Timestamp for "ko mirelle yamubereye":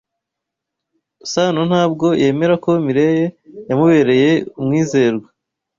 2.63-4.31